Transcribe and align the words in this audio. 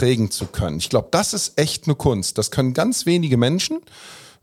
prägen 0.00 0.30
zu 0.30 0.46
können. 0.46 0.78
Ich 0.78 0.88
glaube, 0.88 1.08
das 1.10 1.34
ist 1.34 1.58
echt 1.58 1.84
eine 1.84 1.94
Kunst. 1.94 2.38
Das 2.38 2.50
können 2.50 2.72
ganz 2.72 3.04
wenige 3.04 3.36
Menschen. 3.36 3.80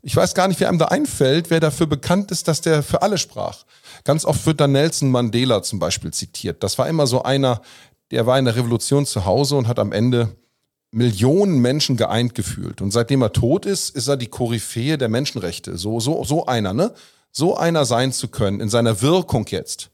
Ich 0.02 0.14
weiß 0.14 0.34
gar 0.34 0.46
nicht, 0.46 0.60
wer 0.60 0.68
einem 0.68 0.78
da 0.78 0.84
einfällt, 0.84 1.50
wer 1.50 1.58
dafür 1.58 1.88
bekannt 1.88 2.30
ist, 2.30 2.46
dass 2.46 2.60
der 2.60 2.84
für 2.84 3.02
alle 3.02 3.18
sprach. 3.18 3.64
Ganz 4.04 4.24
oft 4.24 4.46
wird 4.46 4.60
da 4.60 4.68
Nelson 4.68 5.10
Mandela 5.10 5.64
zum 5.64 5.80
Beispiel 5.80 6.12
zitiert. 6.12 6.62
Das 6.62 6.78
war 6.78 6.88
immer 6.88 7.08
so 7.08 7.24
einer, 7.24 7.60
der 8.12 8.24
war 8.24 8.38
in 8.38 8.44
der 8.44 8.54
Revolution 8.54 9.04
zu 9.04 9.24
Hause 9.24 9.56
und 9.56 9.66
hat 9.66 9.80
am 9.80 9.90
Ende 9.90 10.36
Millionen 10.92 11.58
Menschen 11.58 11.96
geeint 11.96 12.36
gefühlt. 12.36 12.80
Und 12.80 12.92
seitdem 12.92 13.20
er 13.22 13.32
tot 13.32 13.66
ist, 13.66 13.90
ist 13.90 14.06
er 14.06 14.16
die 14.16 14.28
Koryphäe 14.28 14.96
der 14.96 15.08
Menschenrechte. 15.08 15.76
So, 15.76 15.98
so, 15.98 16.22
so 16.22 16.46
einer, 16.46 16.72
ne? 16.72 16.94
So 17.32 17.56
einer 17.56 17.84
sein 17.84 18.12
zu 18.12 18.28
können, 18.28 18.60
in 18.60 18.68
seiner 18.68 19.02
Wirkung 19.02 19.44
jetzt. 19.48 19.90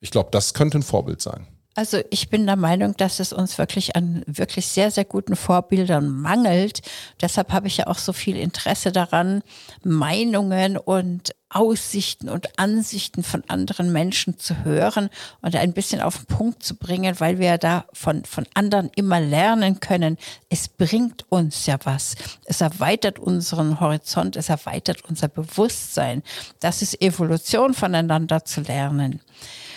Ich 0.00 0.10
glaube, 0.10 0.30
das 0.32 0.52
könnte 0.52 0.78
ein 0.78 0.82
Vorbild 0.82 1.22
sein. 1.22 1.46
Also 1.76 2.00
ich 2.08 2.30
bin 2.30 2.46
der 2.46 2.56
Meinung, 2.56 2.96
dass 2.96 3.20
es 3.20 3.34
uns 3.34 3.58
wirklich 3.58 3.96
an 3.96 4.22
wirklich 4.26 4.66
sehr, 4.66 4.90
sehr 4.90 5.04
guten 5.04 5.36
Vorbildern 5.36 6.08
mangelt. 6.08 6.80
Deshalb 7.20 7.52
habe 7.52 7.66
ich 7.66 7.76
ja 7.76 7.86
auch 7.88 7.98
so 7.98 8.14
viel 8.14 8.38
Interesse 8.38 8.92
daran, 8.92 9.42
Meinungen 9.84 10.78
und 10.78 11.34
Aussichten 11.50 12.30
und 12.30 12.58
Ansichten 12.58 13.22
von 13.22 13.44
anderen 13.48 13.92
Menschen 13.92 14.38
zu 14.38 14.64
hören 14.64 15.10
und 15.42 15.54
ein 15.54 15.74
bisschen 15.74 16.00
auf 16.00 16.16
den 16.16 16.34
Punkt 16.34 16.62
zu 16.62 16.76
bringen, 16.76 17.20
weil 17.20 17.38
wir 17.38 17.58
da 17.58 17.84
von, 17.92 18.24
von 18.24 18.46
anderen 18.54 18.90
immer 18.96 19.20
lernen 19.20 19.78
können. 19.78 20.16
Es 20.48 20.68
bringt 20.68 21.30
uns 21.30 21.66
ja 21.66 21.76
was. 21.84 22.14
Es 22.46 22.62
erweitert 22.62 23.18
unseren 23.18 23.80
Horizont, 23.80 24.36
es 24.36 24.48
erweitert 24.48 25.04
unser 25.04 25.28
Bewusstsein. 25.28 26.22
Das 26.58 26.80
ist 26.80 27.02
Evolution 27.02 27.74
voneinander 27.74 28.46
zu 28.46 28.62
lernen. 28.62 29.20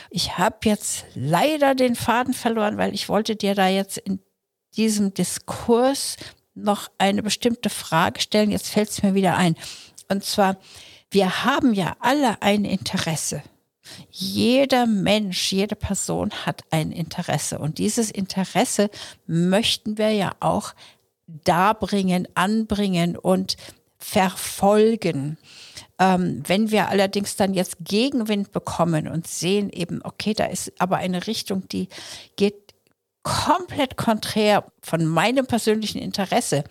Ich 0.10 0.38
habe 0.38 0.58
jetzt 0.64 1.06
leider 1.14 1.76
den 1.76 1.96
Faden 1.96 2.34
verloren, 2.34 2.78
weil 2.78 2.94
ich 2.94 3.10
wollte 3.10 3.36
dir 3.36 3.56
da 3.56 3.68
jetzt 3.68 3.98
in 3.98 4.20
diesem 4.76 5.14
Diskurs 5.14 6.18
noch 6.56 6.90
eine 6.98 7.24
bestimmte 7.24 7.70
Frage 7.70 8.20
stellen. 8.20 8.52
Jetzt 8.52 8.70
fällt 8.70 8.90
es 8.90 9.04
mir 9.04 9.14
wieder 9.14 9.38
ein. 9.38 9.56
Und 10.10 10.24
zwar, 10.24 10.58
wir 11.12 11.46
haben 11.46 11.74
ja 11.74 11.96
alle 12.00 12.42
ein 12.42 12.66
Interesse. 12.66 13.44
Jeder 14.12 14.86
Mensch, 14.86 15.52
jede 15.52 15.76
Person 15.76 16.32
hat 16.46 16.64
ein 16.70 16.92
Interesse. 16.92 17.60
Und 17.60 17.78
dieses 17.78 18.12
Interesse 18.12 18.90
möchten 19.26 19.98
wir 19.98 20.12
ja 20.12 20.34
auch 20.40 20.74
darbringen, 21.28 22.28
anbringen 22.36 23.18
und 23.18 23.58
verfolgen. 23.98 25.38
Ähm, 26.00 26.42
wenn 26.48 26.72
wir 26.72 26.90
allerdings 26.90 27.36
dann 27.36 27.54
jetzt 27.54 27.78
Gegenwind 27.82 28.52
bekommen 28.52 29.08
und 29.08 29.28
sehen 29.28 29.70
eben, 29.70 30.02
okay, 30.04 30.34
da 30.34 30.46
ist 30.46 30.72
aber 30.80 30.98
eine 30.98 31.28
Richtung, 31.28 31.68
die 31.68 31.90
geht 32.38 32.74
komplett 33.24 33.98
konträr 33.98 34.64
von 34.82 35.06
meinem 35.06 35.46
persönlichen 35.46 36.00
Interesse. 36.00 36.64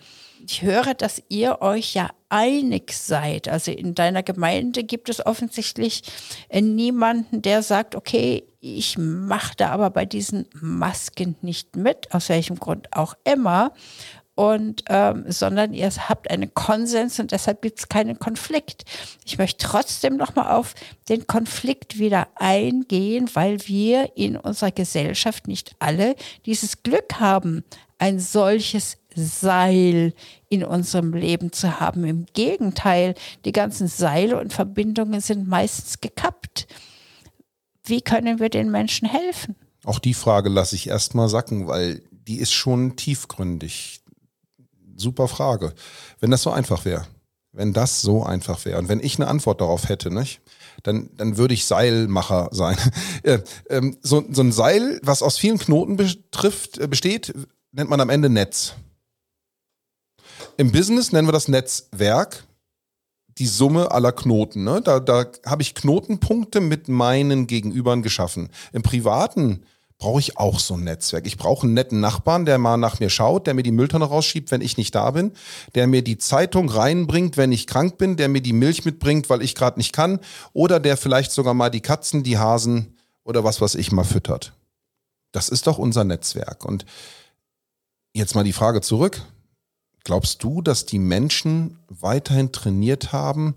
Ich 0.47 0.61
höre, 0.61 0.93
dass 0.93 1.21
ihr 1.29 1.61
euch 1.61 1.93
ja 1.93 2.09
einig 2.29 2.93
seid. 2.93 3.47
Also 3.47 3.71
in 3.71 3.93
deiner 3.93 4.23
Gemeinde 4.23 4.83
gibt 4.83 5.09
es 5.09 5.25
offensichtlich 5.25 6.03
äh, 6.47 6.61
niemanden, 6.61 7.41
der 7.41 7.61
sagt, 7.61 7.95
okay, 7.95 8.43
ich 8.61 8.97
mache 8.97 9.53
da 9.57 9.69
aber 9.69 9.89
bei 9.89 10.05
diesen 10.05 10.45
Masken 10.53 11.35
nicht 11.41 11.75
mit, 11.75 12.13
aus 12.13 12.29
welchem 12.29 12.59
Grund 12.59 12.93
auch 12.93 13.15
immer 13.23 13.73
und 14.39 14.85
ähm, 14.87 15.25
sondern 15.27 15.73
ihr 15.73 15.89
habt 15.89 16.31
einen 16.31 16.53
Konsens 16.53 17.19
und 17.19 17.33
deshalb 17.33 17.61
gibt 17.61 17.79
es 17.79 17.89
keinen 17.89 18.19
Konflikt. 18.19 18.85
Ich 19.25 19.37
möchte 19.37 19.67
trotzdem 19.67 20.15
nochmal 20.15 20.55
auf 20.55 20.75
den 21.09 21.27
Konflikt 21.27 21.99
wieder 21.99 22.29
eingehen, 22.35 23.29
weil 23.33 23.59
wir 23.67 24.15
in 24.15 24.37
unserer 24.37 24.71
Gesellschaft 24.71 25.49
nicht 25.49 25.75
alle 25.79 26.15
dieses 26.45 26.83
Glück 26.83 27.19
haben, 27.19 27.65
ein 27.97 28.21
solches 28.21 28.95
Seil 29.13 30.13
in 30.47 30.63
unserem 30.63 31.13
Leben 31.13 31.51
zu 31.51 31.81
haben. 31.81 32.05
Im 32.05 32.25
Gegenteil, 32.31 33.15
die 33.43 33.51
ganzen 33.51 33.89
Seile 33.89 34.39
und 34.39 34.53
Verbindungen 34.53 35.19
sind 35.19 35.49
meistens 35.49 35.99
gekappt. 35.99 36.65
Wie 37.83 37.99
können 37.99 38.39
wir 38.39 38.47
den 38.47 38.71
Menschen 38.71 39.09
helfen? 39.09 39.57
Auch 39.83 39.99
die 39.99 40.13
Frage 40.13 40.47
lasse 40.47 40.77
ich 40.77 40.87
erstmal 40.87 41.27
sacken, 41.27 41.67
weil 41.67 42.03
die 42.09 42.37
ist 42.37 42.53
schon 42.53 42.95
tiefgründig 42.95 43.99
super 44.99 45.27
Frage. 45.27 45.73
Wenn 46.19 46.31
das 46.31 46.43
so 46.43 46.51
einfach 46.51 46.85
wäre, 46.85 47.05
wenn 47.51 47.73
das 47.73 48.01
so 48.01 48.23
einfach 48.23 48.65
wäre 48.65 48.79
und 48.79 48.89
wenn 48.89 48.99
ich 48.99 49.17
eine 49.17 49.27
Antwort 49.27 49.61
darauf 49.61 49.89
hätte, 49.89 50.11
nicht? 50.11 50.41
Dann, 50.83 51.09
dann 51.17 51.37
würde 51.37 51.53
ich 51.53 51.65
Seilmacher 51.65 52.49
sein. 52.51 52.77
Äh, 53.23 53.39
ähm, 53.69 53.97
so, 54.01 54.23
so 54.31 54.41
ein 54.41 54.53
Seil, 54.53 54.99
was 55.03 55.23
aus 55.23 55.37
vielen 55.37 55.57
Knoten 55.57 55.97
betrifft, 55.97 56.77
äh, 56.77 56.87
besteht, 56.87 57.33
nennt 57.71 57.89
man 57.89 57.99
am 57.99 58.09
Ende 58.09 58.29
Netz. 58.29 58.75
Im 60.55 60.71
Business 60.71 61.11
nennen 61.11 61.27
wir 61.27 61.33
das 61.33 61.49
Netzwerk, 61.49 62.45
die 63.39 63.47
Summe 63.47 63.91
aller 63.91 64.11
Knoten. 64.11 64.63
Ne? 64.63 64.81
Da, 64.81 64.99
da 64.99 65.25
habe 65.45 65.61
ich 65.61 65.75
Knotenpunkte 65.75 66.61
mit 66.61 66.87
meinen 66.87 67.47
Gegenübern 67.47 68.03
geschaffen. 68.03 68.49
Im 68.71 68.83
Privaten 68.83 69.63
brauche 69.99 70.21
ich 70.21 70.37
auch 70.37 70.59
so 70.59 70.75
ein 70.75 70.85
Netzwerk. 70.85 71.27
Ich 71.27 71.37
brauche 71.37 71.67
einen 71.67 71.73
netten 71.73 71.99
Nachbarn, 71.99 72.45
der 72.45 72.57
mal 72.57 72.77
nach 72.77 72.99
mir 73.01 73.09
schaut, 73.09 73.45
der 73.45 73.53
mir 73.53 73.63
die 73.63 73.71
Mülltonne 73.71 74.05
rausschiebt, 74.05 74.49
wenn 74.49 74.61
ich 74.61 74.77
nicht 74.77 74.95
da 74.95 75.11
bin, 75.11 75.33
der 75.75 75.87
mir 75.87 76.01
die 76.01 76.17
Zeitung 76.17 76.69
reinbringt, 76.69 77.35
wenn 77.35 77.51
ich 77.51 77.67
krank 77.67 77.97
bin, 77.97 78.15
der 78.15 78.29
mir 78.29 78.41
die 78.41 78.53
Milch 78.53 78.85
mitbringt, 78.85 79.29
weil 79.29 79.41
ich 79.41 79.55
gerade 79.55 79.77
nicht 79.77 79.93
kann, 79.93 80.19
oder 80.53 80.79
der 80.79 80.95
vielleicht 80.95 81.31
sogar 81.31 81.53
mal 81.53 81.69
die 81.69 81.81
Katzen, 81.81 82.23
die 82.23 82.37
Hasen 82.37 82.97
oder 83.25 83.43
was 83.43 83.59
was 83.59 83.75
ich 83.75 83.91
mal 83.91 84.05
füttert. 84.05 84.53
Das 85.33 85.49
ist 85.49 85.67
doch 85.67 85.77
unser 85.77 86.05
Netzwerk. 86.05 86.65
Und 86.65 86.85
jetzt 88.13 88.35
mal 88.35 88.45
die 88.45 88.53
Frage 88.53 88.81
zurück. 88.81 89.21
Glaubst 90.05 90.41
du, 90.43 90.61
dass 90.61 90.85
die 90.85 90.97
Menschen 90.97 91.77
weiterhin 91.89 92.53
trainiert 92.53 93.11
haben, 93.11 93.55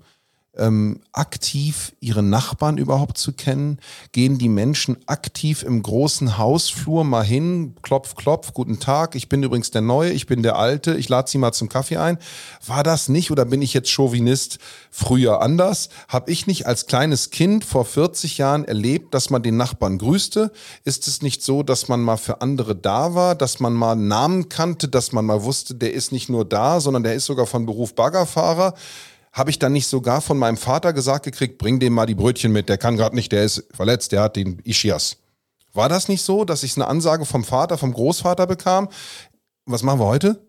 ähm, 0.57 1.01
aktiv 1.13 1.93
ihre 2.01 2.23
Nachbarn 2.23 2.79
überhaupt 2.79 3.19
zu 3.19 3.33
kennen? 3.33 3.79
Gehen 4.13 4.39
die 4.39 4.49
Menschen 4.49 4.97
aktiv 5.07 5.63
im 5.63 5.83
großen 5.83 6.39
Hausflur 6.39 7.05
mal 7.05 7.25
hin, 7.25 7.75
klopf, 7.83 8.15
klopf, 8.15 8.53
guten 8.53 8.81
Tag, 8.81 9.15
ich 9.15 9.29
bin 9.29 9.43
übrigens 9.43 9.71
der 9.71 9.81
Neue, 9.81 10.11
ich 10.11 10.27
bin 10.27 10.43
der 10.43 10.57
Alte, 10.57 10.95
ich 10.95 11.09
lade 11.09 11.31
Sie 11.31 11.39
mal 11.39 11.53
zum 11.53 11.69
Kaffee 11.69 11.97
ein. 11.97 12.19
War 12.67 12.83
das 12.83 13.09
nicht 13.09 13.31
oder 13.31 13.45
bin 13.45 13.63
ich 13.63 13.75
jetzt 13.75 13.91
Chauvinist 13.91 14.59
früher 14.91 15.41
anders? 15.41 15.89
Habe 16.09 16.31
ich 16.31 16.47
nicht 16.47 16.67
als 16.67 16.87
kleines 16.87 17.31
Kind 17.31 17.65
vor 17.65 17.84
40 17.84 18.39
Jahren 18.39 18.65
erlebt, 18.65 19.15
dass 19.15 19.31
man 19.31 19.43
den 19.43 19.57
Nachbarn 19.57 19.99
grüßte? 19.99 20.53
Ist 20.84 21.09
es 21.09 21.23
nicht 21.23 21.43
so, 21.43 21.63
dass 21.63 21.89
man 21.89 22.01
mal 22.01 22.17
für 22.17 22.41
andere 22.41 22.75
da 22.75 23.15
war, 23.15 23.34
dass 23.34 23.61
man 23.61 23.73
mal 23.73 23.97
Namen 23.97 24.49
kannte, 24.49 24.89
dass 24.89 25.13
man 25.13 25.25
mal 25.25 25.43
wusste, 25.43 25.75
der 25.75 25.93
ist 25.93 26.13
nicht 26.13 26.29
nur 26.29 26.45
da, 26.45 26.81
sondern 26.81 27.03
der 27.03 27.15
ist 27.15 27.27
sogar 27.27 27.47
von 27.47 27.67
Beruf 27.67 27.95
Baggerfahrer? 27.95 28.75
Habe 29.32 29.50
ich 29.50 29.59
dann 29.59 29.72
nicht 29.72 29.87
sogar 29.87 30.20
von 30.20 30.38
meinem 30.38 30.56
Vater 30.56 30.93
gesagt 30.93 31.25
gekriegt, 31.25 31.59
bring 31.59 31.81
dem 31.81 31.94
mal 31.94 32.06
die 32.06 32.15
Brötchen 32.15 32.53
mit, 32.53 32.69
der 32.69 32.78
kann 32.78 32.97
gerade 32.97 33.16
nicht, 33.16 33.32
der 33.32 33.44
ist 33.44 33.65
verletzt, 33.72 34.12
der 34.12 34.22
hat 34.22 34.37
den 34.37 34.59
Ischias. 34.60 35.16
War 35.72 35.88
das 35.88 36.09
nicht 36.09 36.22
so, 36.22 36.44
dass 36.44 36.62
ich 36.62 36.76
eine 36.76 36.87
Ansage 36.87 37.25
vom 37.25 37.44
Vater, 37.44 37.78
vom 37.78 37.94
Großvater 37.94 38.47
bekam? 38.47 38.88
Was 39.65 39.82
machen 39.82 40.00
wir 40.00 40.06
heute? 40.06 40.47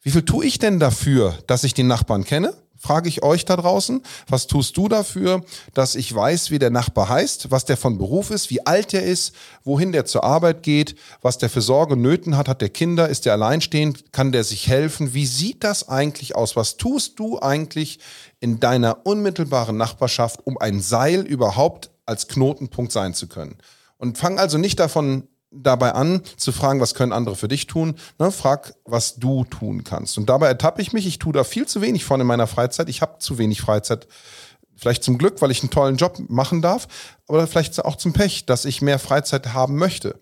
Wie 0.00 0.10
viel 0.10 0.24
tue 0.24 0.46
ich 0.46 0.58
denn 0.58 0.78
dafür, 0.78 1.38
dass 1.46 1.64
ich 1.64 1.74
den 1.74 1.86
Nachbarn 1.86 2.24
kenne? 2.24 2.54
Frage 2.84 3.08
ich 3.08 3.22
euch 3.22 3.46
da 3.46 3.56
draußen. 3.56 4.02
Was 4.28 4.46
tust 4.46 4.76
du 4.76 4.88
dafür, 4.88 5.42
dass 5.72 5.94
ich 5.94 6.14
weiß, 6.14 6.50
wie 6.50 6.58
der 6.58 6.68
Nachbar 6.68 7.08
heißt, 7.08 7.50
was 7.50 7.64
der 7.64 7.78
von 7.78 7.96
Beruf 7.96 8.30
ist, 8.30 8.50
wie 8.50 8.66
alt 8.66 8.92
er 8.92 9.02
ist, 9.02 9.34
wohin 9.64 9.90
der 9.92 10.04
zur 10.04 10.22
Arbeit 10.22 10.62
geht, 10.62 10.94
was 11.22 11.38
der 11.38 11.48
für 11.48 11.62
Sorge 11.62 11.96
Nöten 11.96 12.36
hat, 12.36 12.46
hat 12.46 12.60
der 12.60 12.68
Kinder, 12.68 13.08
ist 13.08 13.24
der 13.24 13.32
alleinstehend, 13.32 14.12
kann 14.12 14.32
der 14.32 14.44
sich 14.44 14.68
helfen? 14.68 15.14
Wie 15.14 15.24
sieht 15.24 15.64
das 15.64 15.88
eigentlich 15.88 16.36
aus? 16.36 16.56
Was 16.56 16.76
tust 16.76 17.18
du 17.18 17.40
eigentlich 17.40 18.00
in 18.40 18.60
deiner 18.60 19.06
unmittelbaren 19.06 19.78
Nachbarschaft, 19.78 20.46
um 20.46 20.58
ein 20.58 20.82
Seil 20.82 21.22
überhaupt 21.22 21.90
als 22.04 22.28
Knotenpunkt 22.28 22.92
sein 22.92 23.14
zu 23.14 23.28
können? 23.28 23.56
Und 23.96 24.18
fang 24.18 24.38
also 24.38 24.58
nicht 24.58 24.78
davon 24.78 25.26
dabei 25.54 25.92
an, 25.92 26.22
zu 26.36 26.52
fragen, 26.52 26.80
was 26.80 26.94
können 26.94 27.12
andere 27.12 27.36
für 27.36 27.48
dich 27.48 27.66
tun. 27.66 27.94
Ne? 28.18 28.30
Frag, 28.30 28.74
was 28.84 29.16
du 29.16 29.44
tun 29.44 29.84
kannst. 29.84 30.18
Und 30.18 30.28
dabei 30.28 30.48
ertappe 30.48 30.82
ich 30.82 30.92
mich, 30.92 31.06
ich 31.06 31.18
tue 31.18 31.32
da 31.32 31.44
viel 31.44 31.66
zu 31.66 31.80
wenig 31.80 32.04
von 32.04 32.20
in 32.20 32.26
meiner 32.26 32.46
Freizeit. 32.46 32.88
Ich 32.88 33.02
habe 33.02 33.18
zu 33.18 33.38
wenig 33.38 33.60
Freizeit. 33.60 34.06
Vielleicht 34.76 35.04
zum 35.04 35.18
Glück, 35.18 35.40
weil 35.40 35.50
ich 35.50 35.62
einen 35.62 35.70
tollen 35.70 35.96
Job 35.96 36.18
machen 36.28 36.60
darf, 36.60 36.88
aber 37.28 37.46
vielleicht 37.46 37.84
auch 37.84 37.96
zum 37.96 38.12
Pech, 38.12 38.44
dass 38.44 38.64
ich 38.64 38.82
mehr 38.82 38.98
Freizeit 38.98 39.54
haben 39.54 39.76
möchte. 39.76 40.20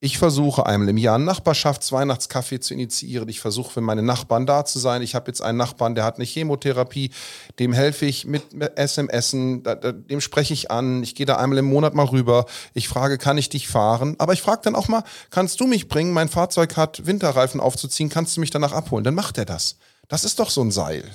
Ich 0.00 0.18
versuche 0.18 0.66
einmal 0.66 0.90
im 0.90 0.98
Jahr 0.98 1.14
einen 1.14 1.24
Nachbarschaftsweihnachtskaffee 1.24 2.60
zu 2.60 2.74
initiieren. 2.74 3.26
Ich 3.30 3.40
versuche 3.40 3.72
für 3.72 3.80
meine 3.80 4.02
Nachbarn 4.02 4.44
da 4.44 4.66
zu 4.66 4.78
sein. 4.78 5.00
Ich 5.00 5.14
habe 5.14 5.28
jetzt 5.28 5.40
einen 5.40 5.56
Nachbarn, 5.56 5.94
der 5.94 6.04
hat 6.04 6.16
eine 6.16 6.26
Chemotherapie. 6.26 7.10
Dem 7.58 7.72
helfe 7.72 8.04
ich 8.04 8.26
mit 8.26 8.42
SMSen. 8.76 9.62
Dem 9.62 10.20
spreche 10.20 10.52
ich 10.52 10.70
an. 10.70 11.02
Ich 11.02 11.14
gehe 11.14 11.24
da 11.24 11.36
einmal 11.36 11.58
im 11.58 11.64
Monat 11.64 11.94
mal 11.94 12.04
rüber. 12.04 12.44
Ich 12.74 12.86
frage, 12.86 13.16
kann 13.16 13.38
ich 13.38 13.48
dich 13.48 13.66
fahren? 13.66 14.16
Aber 14.18 14.34
ich 14.34 14.42
frage 14.42 14.60
dann 14.64 14.74
auch 14.74 14.88
mal, 14.88 15.04
kannst 15.30 15.60
du 15.60 15.66
mich 15.66 15.88
bringen? 15.88 16.12
Mein 16.12 16.28
Fahrzeug 16.28 16.76
hat 16.76 17.06
Winterreifen 17.06 17.60
aufzuziehen. 17.60 18.10
Kannst 18.10 18.36
du 18.36 18.40
mich 18.40 18.50
danach 18.50 18.72
abholen? 18.72 19.04
Dann 19.04 19.14
macht 19.14 19.38
er 19.38 19.46
das. 19.46 19.78
Das 20.08 20.24
ist 20.24 20.38
doch 20.38 20.50
so 20.50 20.60
ein 20.60 20.70
Seil. 20.70 21.10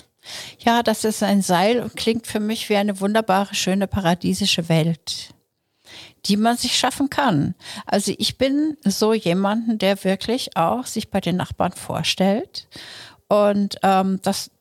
Ja, 0.59 0.81
das 0.81 1.03
ist 1.03 1.21
ein 1.21 1.43
Seil 1.43 1.79
und 1.81 1.95
klingt 1.95 2.25
für 2.25 2.39
mich 2.39 2.69
wie 2.69 2.75
eine 2.75 2.99
wunderbare, 2.99 3.53
schöne, 3.53 3.87
paradiesische 3.87 4.67
Welt 4.67 5.29
die 6.25 6.37
man 6.37 6.57
sich 6.57 6.77
schaffen 6.77 7.09
kann. 7.09 7.55
Also 7.85 8.13
ich 8.17 8.37
bin 8.37 8.77
so 8.83 9.13
jemanden, 9.13 9.77
der 9.77 10.03
wirklich 10.03 10.55
auch 10.55 10.85
sich 10.85 11.09
bei 11.09 11.21
den 11.21 11.37
Nachbarn 11.37 11.73
vorstellt. 11.73 12.67
Und 13.27 13.77
ähm, 13.83 14.19
das 14.23 14.51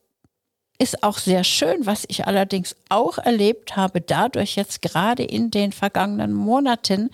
ist 0.79 1.03
auch 1.03 1.19
sehr 1.19 1.43
schön, 1.45 1.87
was 1.87 2.05
ich 2.09 2.27
allerdings 2.27 2.77
auch 2.89 3.19
erlebt 3.19 3.77
habe, 3.77 4.01
dadurch 4.01 4.57
jetzt 4.57 4.81
gerade 4.83 5.25
in 5.25 5.51
den 5.51 5.73
vergangenen 5.73 6.33
Monaten, 6.33 7.11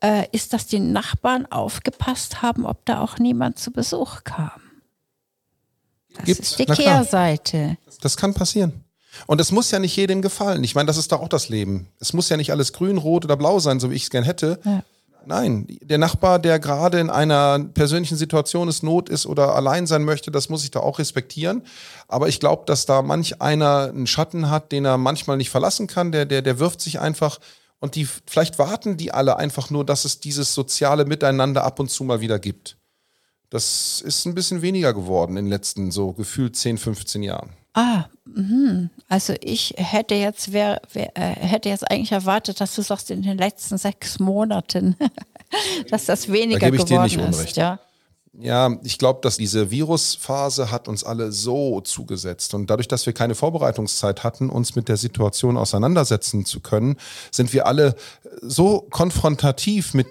äh, 0.00 0.26
ist, 0.32 0.52
dass 0.52 0.66
die 0.66 0.80
Nachbarn 0.80 1.46
aufgepasst 1.46 2.42
haben, 2.42 2.66
ob 2.66 2.84
da 2.84 3.00
auch 3.00 3.18
niemand 3.18 3.58
zu 3.58 3.72
Besuch 3.72 4.22
kam. 4.22 4.60
Das 6.14 6.24
Gibt's? 6.26 6.50
ist 6.50 6.58
die 6.58 6.66
Kehrseite. 6.66 7.78
Das 8.00 8.16
kann 8.16 8.34
passieren. 8.34 8.83
Und 9.26 9.40
es 9.40 9.52
muss 9.52 9.70
ja 9.70 9.78
nicht 9.78 9.96
jedem 9.96 10.22
gefallen. 10.22 10.64
Ich 10.64 10.74
meine, 10.74 10.86
das 10.86 10.96
ist 10.96 11.12
doch 11.12 11.20
auch 11.20 11.28
das 11.28 11.48
Leben. 11.48 11.88
Es 12.00 12.12
muss 12.12 12.28
ja 12.28 12.36
nicht 12.36 12.50
alles 12.50 12.72
grün, 12.72 12.98
rot 12.98 13.24
oder 13.24 13.36
blau 13.36 13.58
sein, 13.60 13.80
so 13.80 13.90
wie 13.90 13.94
ich 13.94 14.04
es 14.04 14.10
gern 14.10 14.24
hätte. 14.24 14.58
Ja. 14.64 14.82
Nein, 15.26 15.66
der 15.80 15.98
Nachbar, 15.98 16.38
der 16.38 16.58
gerade 16.58 17.00
in 17.00 17.08
einer 17.08 17.58
persönlichen 17.58 18.16
Situation 18.16 18.68
ist, 18.68 18.82
Not 18.82 19.08
ist 19.08 19.26
oder 19.26 19.54
allein 19.54 19.86
sein 19.86 20.04
möchte, 20.04 20.30
das 20.30 20.48
muss 20.48 20.64
ich 20.64 20.70
da 20.70 20.80
auch 20.80 20.98
respektieren. 20.98 21.62
Aber 22.08 22.28
ich 22.28 22.40
glaube, 22.40 22.64
dass 22.66 22.84
da 22.84 23.00
manch 23.00 23.40
einer 23.40 23.88
einen 23.88 24.06
Schatten 24.06 24.50
hat, 24.50 24.72
den 24.72 24.84
er 24.84 24.98
manchmal 24.98 25.36
nicht 25.36 25.50
verlassen 25.50 25.86
kann. 25.86 26.12
Der, 26.12 26.26
der, 26.26 26.42
der 26.42 26.58
wirft 26.58 26.80
sich 26.80 27.00
einfach 27.00 27.38
und 27.80 27.96
die, 27.96 28.06
vielleicht 28.26 28.58
warten 28.58 28.96
die 28.96 29.12
alle 29.12 29.36
einfach 29.36 29.70
nur, 29.70 29.84
dass 29.84 30.04
es 30.04 30.20
dieses 30.20 30.54
soziale 30.54 31.04
Miteinander 31.04 31.64
ab 31.64 31.80
und 31.80 31.90
zu 31.90 32.04
mal 32.04 32.20
wieder 32.20 32.38
gibt. 32.38 32.76
Das 33.50 34.00
ist 34.00 34.24
ein 34.26 34.34
bisschen 34.34 34.62
weniger 34.62 34.92
geworden 34.94 35.36
in 35.36 35.44
den 35.44 35.50
letzten 35.50 35.90
so 35.90 36.12
gefühlt 36.12 36.56
10, 36.56 36.78
15 36.78 37.22
Jahren. 37.22 37.50
Ah, 37.74 38.04
mh. 38.24 38.88
also 39.08 39.34
ich 39.40 39.74
hätte 39.76 40.14
jetzt, 40.14 40.52
wer, 40.52 40.80
wer, 40.92 41.16
äh, 41.16 41.34
hätte 41.34 41.68
jetzt 41.68 41.90
eigentlich 41.90 42.12
erwartet, 42.12 42.60
dass 42.60 42.74
du 42.74 42.82
sagst, 42.82 43.10
in 43.10 43.22
den 43.22 43.36
letzten 43.36 43.78
sechs 43.78 44.20
Monaten, 44.20 44.96
dass 45.90 46.06
das 46.06 46.30
weniger 46.30 46.70
da 46.70 46.70
geworden 46.70 47.04
ist. 47.04 47.16
Unrecht. 47.16 47.56
Ja. 47.56 47.80
Ja, 48.36 48.76
ich 48.82 48.98
glaube, 48.98 49.20
dass 49.22 49.36
diese 49.36 49.70
Virusphase 49.70 50.72
hat 50.72 50.88
uns 50.88 51.04
alle 51.04 51.30
so 51.30 51.80
zugesetzt. 51.80 52.52
Und 52.54 52.68
dadurch, 52.68 52.88
dass 52.88 53.06
wir 53.06 53.12
keine 53.12 53.36
Vorbereitungszeit 53.36 54.24
hatten, 54.24 54.50
uns 54.50 54.74
mit 54.74 54.88
der 54.88 54.96
Situation 54.96 55.56
auseinandersetzen 55.56 56.44
zu 56.44 56.58
können, 56.58 56.96
sind 57.30 57.52
wir 57.52 57.66
alle 57.66 57.94
so 58.42 58.80
konfrontativ 58.90 59.94
mit 59.94 60.08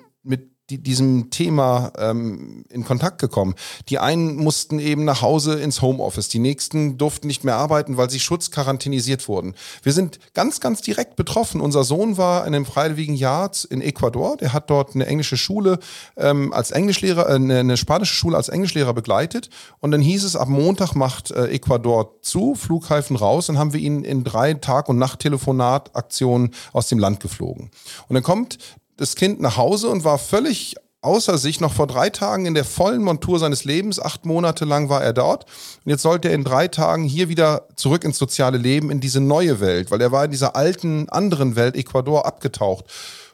die, 0.70 0.82
diesem 0.82 1.30
Thema 1.30 1.92
ähm, 1.98 2.66
in 2.70 2.86
Kontakt 2.86 3.20
gekommen. 3.20 3.56
Die 3.90 4.00
einen 4.00 4.36
mussten 4.36 4.80
eben 4.80 5.04
nach 5.04 5.22
Hause 5.22 5.60
ins 5.60 5.82
Homeoffice, 5.82 6.30
die 6.30 6.40
nächsten 6.40 6.98
durften 6.98 7.28
nicht 7.28 7.44
mehr 7.44 7.56
arbeiten, 7.56 7.98
weil 7.98 8.10
sie 8.10 8.20
schutzquarantänisiert 8.20 9.28
wurden. 9.28 9.56
Wir 9.82 9.92
sind 9.92 10.20
ganz, 10.34 10.62
ganz 10.62 10.82
direkt 10.82 11.18
betroffen. 11.18 11.60
Unser 11.60 11.84
Sohn 11.84 12.18
war 12.18 12.48
in 12.48 12.56
einem 12.56 12.66
freiwilligen 12.66 13.16
Jahr 13.16 13.44
in 13.70 13.82
Ecuador, 13.82 14.38
der 14.38 14.54
hat 14.54 14.70
dort 14.70 14.96
eine 14.96 15.06
englische 15.06 15.36
Schule 15.36 15.80
ähm, 16.16 16.54
als 16.54 16.72
Englischlehrer, 16.72 17.30
äh, 17.30 17.36
eine, 17.36 17.76
spanische 17.76 18.16
Schule 18.16 18.38
als 18.38 18.48
Englischlehrer 18.48 18.94
begleitet 18.94 19.50
und 19.82 19.92
dann 19.92 20.00
hieß 20.00 20.24
es, 20.24 20.36
ab 20.38 20.48
Montag 20.48 20.96
macht 20.96 21.32
äh, 21.32 21.48
Ecuador 21.48 22.22
zu, 22.22 22.56
Flughäfen 22.56 23.18
raus, 23.18 23.48
dann 23.48 23.58
haben 23.58 23.74
wir 23.74 23.82
ihn 23.82 24.04
in 24.06 24.24
drei 24.24 24.54
Tag- 24.54 24.88
und 24.88 24.98
Nacht-Telefonataktionen 24.98 26.52
aus 26.72 26.88
dem 26.88 27.00
Land 27.00 27.20
geflogen. 27.20 27.70
Und 28.08 28.14
dann 28.14 28.24
kommt 28.24 28.58
das 28.98 29.16
Kind 29.16 29.42
nach 29.42 29.58
Hause 29.58 29.90
und 29.90 30.04
war 30.04 30.18
völlig 30.18 30.76
außer 31.04 31.38
sich 31.38 31.60
noch 31.60 31.74
vor 31.74 31.86
drei 31.86 32.10
Tagen 32.10 32.46
in 32.46 32.54
der 32.54 32.64
vollen 32.66 33.04
Montur 33.04 33.38
seines 33.38 33.66
Lebens. 33.66 34.00
Acht 34.00 34.26
Monate 34.26 34.66
lang 34.66 34.90
war 34.90 35.04
er 35.04 35.14
dort. 35.14 35.46
Und 35.84 35.92
jetzt 35.92 36.02
sollte 36.02 36.30
er 36.30 36.34
in 36.34 36.44
drei 36.44 36.68
Tagen 36.70 37.04
hier 37.04 37.30
wieder 37.30 37.68
zurück 37.76 38.04
ins 38.04 38.18
soziale 38.18 38.58
Leben, 38.58 38.90
in 38.90 39.02
diese 39.02 39.20
neue 39.20 39.60
Welt, 39.60 39.92
weil 39.92 40.02
er 40.02 40.12
war 40.12 40.26
in 40.26 40.32
dieser 40.32 40.56
alten, 40.56 41.10
anderen 41.10 41.56
Welt, 41.56 41.76
Ecuador, 41.76 42.26
abgetaucht. 42.26 42.86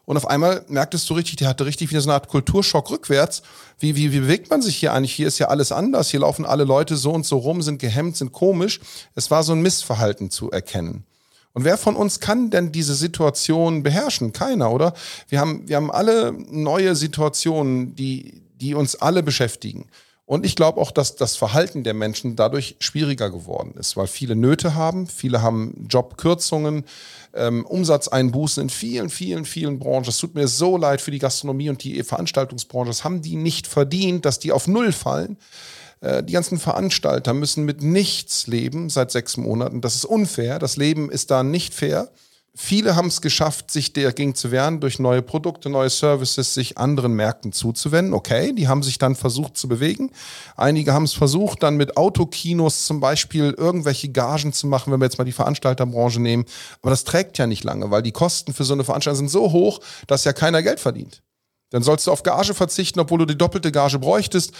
Und 0.05 0.17
auf 0.17 0.27
einmal 0.27 0.65
merktest 0.67 1.07
du 1.07 1.13
richtig, 1.13 1.35
der 1.35 1.47
hatte 1.47 1.67
richtig 1.67 1.91
wieder 1.91 2.01
so 2.01 2.09
eine 2.09 2.15
Art 2.15 2.29
Kulturschock 2.29 2.89
rückwärts. 2.89 3.43
Wie, 3.77 3.95
wie, 3.95 4.11
wie 4.11 4.21
bewegt 4.21 4.49
man 4.49 4.63
sich 4.63 4.77
hier 4.77 4.91
eigentlich? 4.91 5.13
Hier 5.13 5.27
ist 5.27 5.37
ja 5.37 5.49
alles 5.49 5.71
anders. 5.71 6.09
Hier 6.09 6.21
laufen 6.21 6.45
alle 6.45 6.63
Leute 6.63 6.97
so 6.97 7.11
und 7.11 7.27
so 7.27 7.37
rum, 7.37 7.61
sind 7.61 7.77
gehemmt, 7.77 8.17
sind 8.17 8.31
komisch. 8.31 8.79
Es 9.13 9.29
war 9.29 9.43
so 9.43 9.53
ein 9.53 9.61
Missverhalten 9.61 10.31
zu 10.31 10.49
erkennen. 10.49 11.05
Und 11.53 11.63
wer 11.63 11.77
von 11.77 11.95
uns 11.95 12.19
kann 12.19 12.49
denn 12.49 12.71
diese 12.71 12.95
Situation 12.95 13.83
beherrschen? 13.83 14.33
Keiner, 14.33 14.71
oder? 14.71 14.93
Wir 15.27 15.39
haben, 15.39 15.67
wir 15.67 15.75
haben 15.75 15.91
alle 15.91 16.31
neue 16.31 16.95
Situationen, 16.95 17.95
die, 17.95 18.41
die 18.55 18.75
uns 18.75 18.95
alle 18.95 19.23
beschäftigen. 19.23 19.87
Und 20.29 20.45
ich 20.45 20.55
glaube 20.55 20.79
auch, 20.79 20.91
dass 20.91 21.15
das 21.15 21.35
Verhalten 21.37 21.83
der 21.83 21.95
Menschen 21.95 22.35
dadurch 22.35 22.75
schwieriger 22.79 23.31
geworden 23.31 23.73
ist, 23.79 23.97
weil 23.97 24.05
viele 24.05 24.35
Nöte 24.35 24.75
haben, 24.75 25.07
viele 25.07 25.41
haben 25.41 25.87
Jobkürzungen, 25.89 26.85
ähm, 27.33 27.65
Umsatzeinbußen 27.65 28.61
in 28.61 28.69
vielen, 28.69 29.09
vielen, 29.09 29.45
vielen 29.45 29.79
Branchen. 29.79 30.07
Es 30.07 30.19
tut 30.19 30.35
mir 30.35 30.47
so 30.47 30.77
leid 30.77 31.01
für 31.01 31.09
die 31.09 31.17
Gastronomie 31.17 31.69
und 31.69 31.83
die 31.83 32.03
Veranstaltungsbranche. 32.03 32.89
Das 32.89 33.03
haben 33.03 33.23
die 33.23 33.37
nicht 33.37 33.65
verdient, 33.65 34.23
dass 34.23 34.37
die 34.37 34.51
auf 34.51 34.67
Null 34.67 34.91
fallen. 34.91 35.37
Äh, 36.01 36.23
die 36.23 36.33
ganzen 36.33 36.59
Veranstalter 36.59 37.33
müssen 37.33 37.65
mit 37.65 37.81
nichts 37.81 38.47
leben 38.47 38.89
seit 38.89 39.11
sechs 39.11 39.37
Monaten. 39.37 39.81
Das 39.81 39.95
ist 39.95 40.05
unfair. 40.05 40.59
Das 40.59 40.77
Leben 40.77 41.09
ist 41.11 41.31
da 41.31 41.43
nicht 41.43 41.73
fair. 41.73 42.09
Viele 42.61 42.95
haben 42.95 43.07
es 43.07 43.21
geschafft, 43.21 43.71
sich 43.71 43.93
dagegen 43.93 44.35
zu 44.35 44.51
wehren, 44.51 44.81
durch 44.81 44.99
neue 44.99 45.21
Produkte, 45.21 45.69
neue 45.69 45.89
Services, 45.89 46.53
sich 46.53 46.77
anderen 46.77 47.13
Märkten 47.13 47.53
zuzuwenden. 47.53 48.13
Okay, 48.13 48.53
die 48.53 48.67
haben 48.67 48.83
sich 48.83 48.97
dann 48.97 49.15
versucht 49.15 49.55
zu 49.55 49.69
bewegen. 49.69 50.11
Einige 50.57 50.93
haben 50.93 51.05
es 51.05 51.13
versucht, 51.13 51.63
dann 51.63 51.77
mit 51.77 51.95
Autokinos 51.95 52.85
zum 52.85 52.99
Beispiel 52.99 53.53
irgendwelche 53.57 54.09
Gagen 54.09 54.51
zu 54.51 54.67
machen, 54.67 54.91
wenn 54.91 54.99
wir 54.99 55.05
jetzt 55.05 55.19
mal 55.19 55.23
die 55.23 55.31
Veranstalterbranche 55.31 56.19
nehmen. 56.19 56.43
Aber 56.81 56.89
das 56.89 57.05
trägt 57.05 57.37
ja 57.37 57.47
nicht 57.47 57.63
lange, 57.63 57.91
weil 57.91 58.01
die 58.01 58.11
Kosten 58.11 58.53
für 58.53 58.65
so 58.65 58.73
eine 58.73 58.83
Veranstaltung 58.83 59.19
sind 59.19 59.29
so 59.29 59.51
hoch, 59.51 59.79
dass 60.07 60.25
ja 60.25 60.33
keiner 60.33 60.61
Geld 60.61 60.79
verdient. 60.79 61.21
Dann 61.69 61.83
sollst 61.83 62.07
du 62.07 62.11
auf 62.11 62.23
Gage 62.23 62.55
verzichten, 62.55 62.99
obwohl 62.99 63.19
du 63.19 63.25
die 63.25 63.37
doppelte 63.37 63.71
Gage 63.71 63.99
bräuchtest 63.99 64.53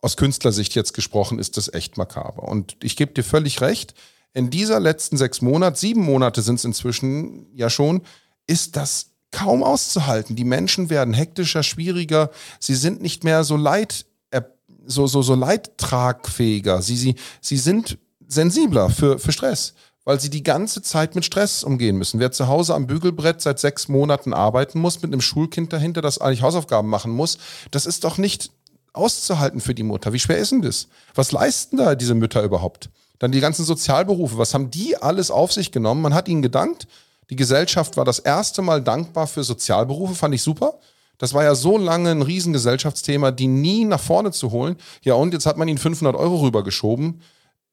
aus 0.00 0.16
Künstlersicht 0.16 0.74
jetzt 0.74 0.94
gesprochen, 0.94 1.38
ist 1.38 1.56
das 1.56 1.72
echt 1.72 1.96
makaber. 1.96 2.44
Und 2.44 2.76
ich 2.82 2.96
gebe 2.96 3.12
dir 3.12 3.24
völlig 3.24 3.60
recht, 3.60 3.94
in 4.34 4.50
dieser 4.50 4.78
letzten 4.78 5.16
sechs 5.16 5.40
Monate, 5.42 5.78
sieben 5.78 6.04
Monate 6.04 6.42
sind 6.42 6.56
es 6.56 6.64
inzwischen 6.64 7.46
ja 7.54 7.70
schon, 7.70 8.02
ist 8.46 8.76
das 8.76 9.10
kaum 9.30 9.62
auszuhalten. 9.62 10.36
Die 10.36 10.44
Menschen 10.44 10.90
werden 10.90 11.14
hektischer, 11.14 11.62
schwieriger, 11.62 12.30
sie 12.60 12.74
sind 12.74 13.02
nicht 13.02 13.24
mehr 13.24 13.44
so 13.44 13.56
leid, 13.56 14.06
äh, 14.30 14.42
so, 14.86 15.06
so, 15.06 15.22
so 15.22 15.34
leidtragfähiger. 15.34 16.82
Sie, 16.82 16.96
sie, 16.96 17.16
sie 17.40 17.56
sind 17.56 17.98
sensibler 18.26 18.90
für, 18.90 19.18
für 19.18 19.32
Stress, 19.32 19.74
weil 20.04 20.20
sie 20.20 20.30
die 20.30 20.42
ganze 20.42 20.82
Zeit 20.82 21.14
mit 21.14 21.24
Stress 21.24 21.64
umgehen 21.64 21.96
müssen. 21.96 22.20
Wer 22.20 22.32
zu 22.32 22.46
Hause 22.46 22.74
am 22.74 22.86
Bügelbrett 22.86 23.40
seit 23.40 23.58
sechs 23.58 23.88
Monaten 23.88 24.32
arbeiten 24.32 24.78
muss, 24.78 25.02
mit 25.02 25.12
einem 25.12 25.20
Schulkind 25.20 25.72
dahinter, 25.72 26.00
das 26.00 26.18
eigentlich 26.18 26.42
Hausaufgaben 26.42 26.88
machen 26.88 27.12
muss, 27.12 27.38
das 27.70 27.86
ist 27.86 28.04
doch 28.04 28.18
nicht 28.18 28.50
auszuhalten 28.98 29.60
für 29.60 29.74
die 29.74 29.82
Mutter. 29.82 30.12
Wie 30.12 30.18
schwer 30.18 30.38
ist 30.38 30.52
denn 30.52 30.62
das? 30.62 30.88
Was 31.14 31.32
leisten 31.32 31.76
da 31.76 31.94
diese 31.94 32.14
Mütter 32.14 32.42
überhaupt? 32.42 32.90
Dann 33.18 33.32
die 33.32 33.40
ganzen 33.40 33.64
Sozialberufe, 33.64 34.38
was 34.38 34.54
haben 34.54 34.70
die 34.70 34.96
alles 34.96 35.30
auf 35.30 35.52
sich 35.52 35.72
genommen? 35.72 36.02
Man 36.02 36.14
hat 36.14 36.28
ihnen 36.28 36.42
gedankt. 36.42 36.86
Die 37.30 37.36
Gesellschaft 37.36 37.96
war 37.96 38.04
das 38.04 38.18
erste 38.18 38.62
Mal 38.62 38.82
dankbar 38.82 39.26
für 39.26 39.44
Sozialberufe, 39.44 40.14
fand 40.14 40.34
ich 40.34 40.42
super. 40.42 40.78
Das 41.18 41.34
war 41.34 41.42
ja 41.42 41.54
so 41.54 41.76
lange 41.76 42.10
ein 42.10 42.22
Riesengesellschaftsthema, 42.22 43.32
die 43.32 43.48
nie 43.48 43.84
nach 43.84 44.00
vorne 44.00 44.30
zu 44.30 44.52
holen. 44.52 44.76
Ja, 45.02 45.14
und 45.14 45.32
jetzt 45.32 45.46
hat 45.46 45.56
man 45.56 45.66
ihnen 45.66 45.78
500 45.78 46.14
Euro 46.14 46.42
rübergeschoben. 46.42 47.20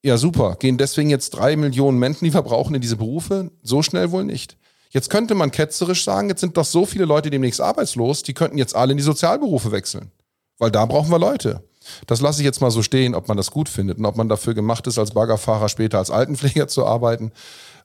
Ja, 0.03 0.17
super. 0.17 0.55
Gehen 0.59 0.77
deswegen 0.77 1.09
jetzt 1.09 1.31
drei 1.31 1.55
Millionen 1.55 1.99
Menschen, 1.99 2.25
die 2.25 2.31
verbrauchen 2.31 2.75
in 2.75 2.81
diese 2.81 2.97
Berufe? 2.97 3.51
So 3.61 3.83
schnell 3.83 4.11
wohl 4.11 4.23
nicht. 4.23 4.57
Jetzt 4.89 5.09
könnte 5.09 5.35
man 5.35 5.51
ketzerisch 5.51 6.03
sagen, 6.03 6.29
jetzt 6.29 6.41
sind 6.41 6.57
doch 6.57 6.65
so 6.65 6.85
viele 6.85 7.05
Leute 7.05 7.29
demnächst 7.29 7.61
arbeitslos, 7.61 8.23
die 8.23 8.33
könnten 8.33 8.57
jetzt 8.57 8.75
alle 8.75 8.91
in 8.91 8.97
die 8.97 9.03
Sozialberufe 9.03 9.71
wechseln. 9.71 10.11
Weil 10.57 10.71
da 10.71 10.85
brauchen 10.85 11.09
wir 11.09 11.19
Leute. 11.19 11.63
Das 12.07 12.21
lasse 12.21 12.41
ich 12.41 12.45
jetzt 12.45 12.61
mal 12.61 12.71
so 12.71 12.81
stehen, 12.81 13.15
ob 13.15 13.27
man 13.27 13.37
das 13.37 13.51
gut 13.51 13.69
findet 13.69 13.97
und 13.97 14.05
ob 14.05 14.15
man 14.15 14.29
dafür 14.29 14.53
gemacht 14.53 14.87
ist, 14.87 14.97
als 14.97 15.11
Baggerfahrer 15.11 15.69
später 15.69 15.99
als 15.99 16.09
Altenpfleger 16.09 16.67
zu 16.69 16.85
arbeiten. 16.85 17.31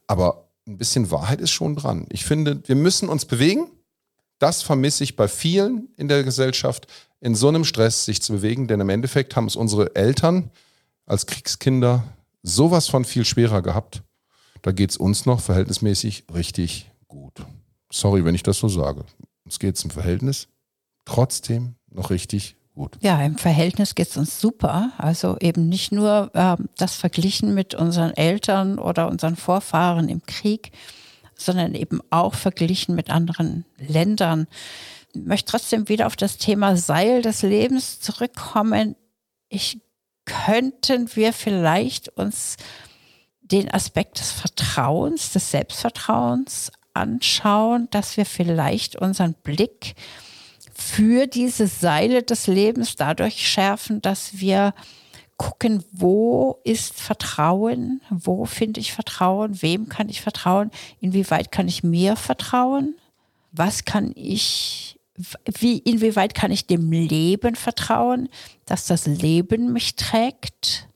Aber 0.07 0.49
ein 0.67 0.79
bisschen 0.79 1.11
Wahrheit 1.11 1.41
ist 1.41 1.51
schon 1.51 1.77
dran. 1.77 2.07
Ich 2.11 2.25
finde, 2.25 2.63
wir 2.67 2.77
müssen 2.77 3.09
uns 3.09 3.25
bewegen. 3.25 3.71
Das 4.39 4.63
vermisse 4.63 5.05
ich 5.05 5.17
bei 5.17 5.29
vielen 5.29 5.89
in 5.97 6.09
der 6.09 6.25
Gesellschaft, 6.25 6.87
in 7.21 7.35
so 7.35 7.49
einem 7.49 7.65
Stress 7.65 8.07
sich 8.07 8.23
zu 8.23 8.33
bewegen, 8.33 8.69
denn 8.69 8.81
im 8.81 8.89
Endeffekt 8.89 9.37
haben 9.37 9.47
es 9.47 9.57
unsere 9.57 9.95
Eltern 9.95 10.51
als 11.05 11.27
Kriegskinder 11.27 12.05
sowas 12.43 12.89
von 12.89 13.05
viel 13.05 13.27
schwerer 13.27 13.61
gehabt. 13.61 14.03
Da 14.63 14.73
geht 14.73 14.91
es 14.91 14.97
uns 14.97 15.27
noch 15.27 15.41
verhältnismäßig 15.41 16.25
richtig 16.35 16.91
gut. 17.09 17.35
Sorry, 17.93 18.25
wenn 18.25 18.35
ich 18.35 18.43
das 18.43 18.59
so 18.59 18.69
sage. 18.69 19.05
Uns 19.45 19.59
geht 19.59 19.77
es 19.77 19.85
im 19.85 19.91
Verhältnis 19.91 20.49
trotzdem 21.05 21.75
noch 21.91 22.11
richtig 22.11 22.57
gut. 22.81 22.97
Ja, 23.03 23.23
im 23.23 23.37
Verhältnis 23.37 23.95
geht 23.95 24.09
es 24.09 24.17
uns 24.17 24.41
super. 24.41 24.93
Also 24.97 25.37
eben 25.41 25.69
nicht 25.69 25.93
nur 25.93 26.31
äh, 26.33 26.57
das 26.79 26.95
Verglichen 26.95 27.55
mit 27.55 27.75
unseren 27.75 28.17
Eltern 28.17 28.79
oder 28.79 29.09
unseren 29.09 29.37
Vorfahren 29.37 30.09
im 30.09 30.23
Krieg, 30.25 30.73
sondern 31.35 31.75
eben 31.75 32.01
auch 32.09 32.35
verglichen 32.35 32.95
mit 32.95 33.11
anderen 33.11 33.67
Ländern. 33.77 34.47
Ich 35.13 35.21
möchte 35.21 35.51
trotzdem 35.51 35.91
wieder 35.91 36.07
auf 36.07 36.17
das 36.17 36.39
Thema 36.39 36.77
Seil 36.77 37.21
des 37.21 37.43
Lebens 37.43 38.01
zurückkommen. 38.01 38.97
Ich 39.51 39.79
könnten 40.25 41.15
wir 41.17 41.35
vielleicht 41.35 42.09
uns 42.09 42.57
den 43.43 43.71
Aspekt 43.71 44.21
des 44.21 44.33
Vertrauens, 44.33 45.33
des 45.33 45.51
Selbstvertrauens 45.51 46.73
anschauen, 46.95 47.89
dass 47.91 48.17
wir 48.17 48.25
vielleicht 48.25 48.97
unseren 48.97 49.35
Blick 49.35 49.97
für 50.81 51.27
diese 51.27 51.67
Seile 51.67 52.23
des 52.23 52.47
Lebens 52.47 52.97
dadurch 52.97 53.47
schärfen, 53.47 54.01
dass 54.01 54.41
wir 54.41 54.75
gucken, 55.37 55.85
wo 55.93 56.59
ist 56.65 57.01
Vertrauen, 57.01 58.01
wo 58.11 58.45
finde 58.45 58.81
ich 58.81 58.93
Vertrauen, 58.93 59.63
wem 59.63 59.89
kann 59.89 60.09
ich 60.09 60.21
vertrauen, 60.21 60.71
inwieweit 61.01 61.51
kann 61.51 61.67
ich 61.67 61.83
mir 61.83 62.17
vertrauen, 62.17 62.95
was 63.53 63.85
kann 63.85 64.13
ich, 64.15 64.99
wie, 65.47 65.79
inwieweit 65.79 66.35
kann 66.35 66.51
ich 66.51 66.67
dem 66.67 66.93
Leben 66.93 67.57
vertrauen, 67.57 68.29
dass 68.67 68.87
das 68.87 69.07
Leben 69.07 69.73
mich 69.73 69.97
trägt. 69.97 70.89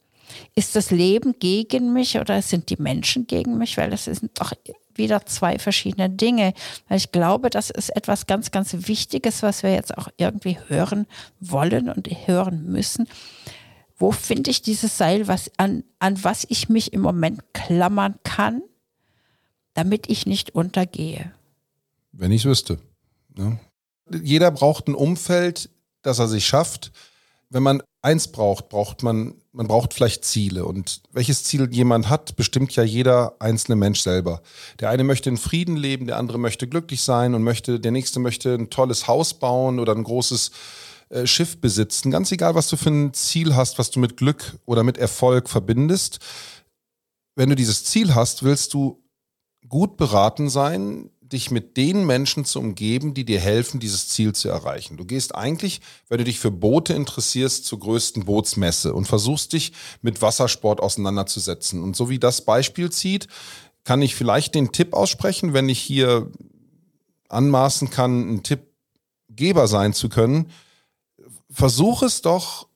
Ist 0.55 0.77
das 0.77 0.91
Leben 0.91 1.37
gegen 1.39 1.93
mich 1.93 2.19
oder 2.19 2.43
sind 2.43 2.71
die 2.71 2.81
Menschen 2.81 3.27
gegen 3.27 3.57
mich? 3.57 3.77
Weil 3.77 3.91
das 3.91 4.05
sind 4.05 4.39
doch 4.39 4.53
wieder 4.97 5.27
zwei 5.27 5.59
verschiedene 5.59 6.11
Dinge. 6.11 6.55
Weil 6.89 6.99
ich 6.99 7.13
glaube, 7.13 7.51
das 7.51 7.71
ist 7.71 7.91
etwas 7.97 8.27
ganz, 8.27 8.51
ganz 8.51 8.75
Wichtiges, 8.89 9.43
was 9.43 9.63
wir 9.63 9.73
jetzt 9.73 9.97
auch 9.97 10.09
irgendwie 10.17 10.59
hören 10.69 11.07
wollen 11.41 11.89
und 11.89 12.09
hören 12.27 12.65
müssen. 12.67 13.09
Wo 13.97 14.11
finde 14.11 14.51
ich 14.51 14.63
dieses 14.63 14.99
Seil, 14.99 15.29
was, 15.29 15.51
an, 15.57 15.85
an 15.99 16.23
was 16.23 16.47
ich 16.49 16.69
mich 16.69 16.93
im 16.93 17.01
Moment 17.01 17.43
klammern 17.53 18.17
kann, 18.25 18.63
damit 19.75 20.09
ich 20.09 20.27
nicht 20.27 20.55
untergehe? 20.55 21.33
Wenn 22.13 22.33
ich 22.33 22.43
es 22.43 22.47
wüsste. 22.47 22.79
Ja. 23.37 23.45
Ne? 23.45 23.61
Jeder 24.23 24.51
braucht 24.51 24.87
ein 24.87 24.95
Umfeld, 24.95 25.71
das 26.03 26.19
er 26.19 26.29
sich 26.29 26.47
schafft. 26.47 26.93
Wenn 27.49 27.63
man 27.63 27.83
eins 28.05 28.29
braucht, 28.29 28.69
braucht 28.69 29.03
man, 29.03 29.35
man 29.53 29.67
braucht 29.67 29.95
vielleicht 29.95 30.25
Ziele. 30.25 30.67
Und 30.67 31.01
welches 31.13 31.45
Ziel 31.45 31.69
jemand 31.73 32.11
hat, 32.11 32.37
bestimmt 32.37 32.77
ja 32.77 32.83
jeder 32.83 33.35
einzelne 33.39 33.77
Mensch 33.77 34.01
selber. 34.01 34.43
Der 34.81 34.91
eine 34.91 35.05
möchte 35.05 35.31
in 35.31 35.39
Frieden 35.39 35.77
leben, 35.77 36.07
der 36.07 36.19
andere 36.19 36.39
möchte 36.39 36.69
glücklich 36.69 37.03
sein 37.03 37.35
und 37.35 37.43
möchte, 37.43 37.81
der 37.81 37.93
nächste 37.93 38.21
möchte 38.21 38.55
ein 38.55 38.71
tolles 38.71 39.09
Haus 39.09 39.35
bauen 39.35 39.81
oder 39.81 39.95
ein 39.95 40.05
großes 40.05 40.51
äh, 41.09 41.27
Schiff 41.27 41.61
besitzen. 41.61 42.11
Ganz 42.11 42.31
egal, 42.31 42.55
was 42.55 42.69
du 42.69 42.77
für 42.77 42.91
ein 42.91 43.15
Ziel 43.15 43.57
hast, 43.57 43.79
was 43.79 43.91
du 43.91 44.01
mit 44.01 44.19
Glück 44.19 44.59
oder 44.67 44.83
mit 44.83 44.99
Erfolg 44.99 45.49
verbindest. 45.49 46.19
Wenn 47.37 47.49
du 47.49 47.57
dieses 47.57 47.85
Ziel 47.85 48.15
hast, 48.15 48.43
willst 48.43 48.75
du 48.75 49.03
gut 49.67 49.97
beraten 49.97 50.51
sein, 50.51 51.11
dich 51.29 51.51
mit 51.51 51.77
den 51.77 52.05
Menschen 52.05 52.45
zu 52.45 52.61
umgeben, 52.61 53.15
die 53.15 53.25
dir 53.25 53.41
helfen, 53.41 53.81
dieses 53.81 54.09
Ziel 54.09 54.35
zu 54.35 54.49
erreichen. 54.49 54.97
Du 54.97 55.05
gehst 55.05 55.35
eigentlich, 55.35 55.81
wenn 56.09 56.19
du 56.19 56.25
dich 56.25 56.39
für 56.39 56.51
Boote 56.51 56.93
interessierst, 56.93 57.65
zur 57.65 57.79
größten 57.81 58.25
Bootsmesse 58.27 58.93
und 58.93 59.07
versuchst 59.07 59.53
dich 59.55 59.73
mit 60.03 60.21
Wassersport 60.21 60.81
auseinanderzusetzen. 60.81 61.83
Und 61.83 61.97
so 61.97 62.11
wie 62.11 62.19
das 62.19 62.45
Beispiel 62.45 62.91
zieht, 62.91 63.29
kann 63.85 64.03
ich 64.03 64.15
vielleicht 64.15 64.55
den 64.55 64.73
Tipp 64.73 64.93
aussprechen, 64.93 65.55
wenn 65.55 65.69
ich 65.69 65.81
hier 65.81 66.31
anmaßen 67.29 67.91
kann, 67.91 68.35
ein 68.35 68.43
Tippgeber 68.43 69.67
sein 69.67 69.93
zu 69.93 70.09
können. 70.09 70.51
Versuch 71.51 72.03
es 72.03 72.21
doch, 72.23 72.69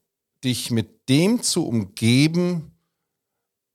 dich 0.42 0.70
mit 0.70 1.08
dem 1.08 1.42
zu 1.42 1.66
umgeben, 1.66 2.72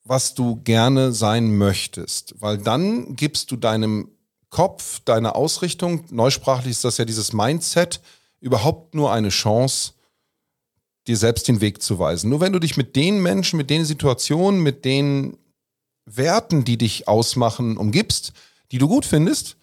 was 0.04 0.34
du 0.34 0.58
gerne 0.64 1.14
sein 1.14 1.58
möchtest, 1.58 2.36
weil 2.40 2.58
dann 2.58 3.16
gibst 3.16 3.52
du 3.52 3.56
deinem 3.56 4.10
Kopf, 4.54 5.02
deine 5.04 5.34
Ausrichtung, 5.34 6.06
neusprachlich 6.12 6.72
ist 6.72 6.86
das 6.86 6.98
ja 6.98 7.06
dieses 7.06 7.34
Mindset, 7.34 8.02
überhaupt 8.40 8.94
nur 8.94 9.12
eine 9.12 9.30
Chance, 9.30 9.94
dir 11.08 11.18
selbst 11.18 11.48
den 11.48 11.60
Weg 11.60 11.82
zu 11.82 11.98
weisen. 11.98 12.30
Nur 12.30 12.40
wenn 12.40 12.54
du 12.54 12.60
dich 12.60 12.78
mit 12.78 12.96
den 12.96 13.22
Menschen, 13.22 13.58
mit 13.58 13.72
den 13.72 13.84
Situationen, 13.84 14.62
mit 14.62 14.86
den 14.86 15.38
Werten, 16.06 16.66
die 16.66 16.78
dich 16.78 17.08
ausmachen, 17.08 17.78
umgibst, 17.78 18.32
die 18.72 18.78
du 18.78 18.88
gut 18.88 19.06
findest, 19.06 19.58